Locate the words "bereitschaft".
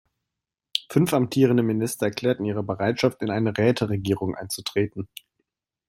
2.63-3.21